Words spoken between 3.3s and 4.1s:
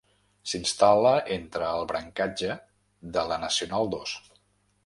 la nacional